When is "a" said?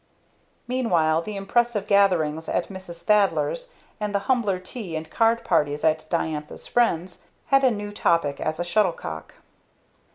7.63-7.69, 8.59-8.63